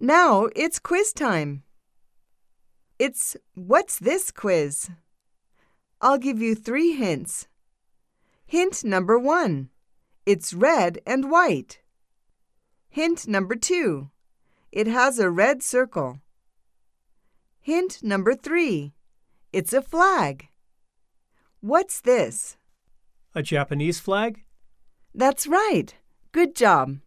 Now 0.00 0.48
it's 0.54 0.78
quiz 0.78 1.12
time. 1.12 1.64
It's 3.00 3.36
What's 3.54 3.98
This 3.98 4.30
quiz? 4.30 4.90
I'll 6.00 6.18
give 6.18 6.40
you 6.40 6.54
three 6.54 6.92
hints. 6.92 7.48
Hint 8.46 8.84
number 8.84 9.18
one 9.18 9.70
It's 10.24 10.54
red 10.54 11.00
and 11.04 11.32
white. 11.32 11.80
Hint 12.88 13.26
number 13.26 13.56
two 13.56 14.10
It 14.70 14.86
has 14.86 15.18
a 15.18 15.30
red 15.30 15.64
circle. 15.64 16.20
Hint 17.60 18.00
number 18.00 18.36
three 18.36 18.92
It's 19.52 19.72
a 19.72 19.82
flag. 19.82 20.46
What's 21.60 22.00
this? 22.00 22.56
A 23.34 23.42
Japanese 23.42 23.98
flag? 23.98 24.44
That's 25.12 25.48
right. 25.48 25.92
Good 26.30 26.54
job. 26.54 26.98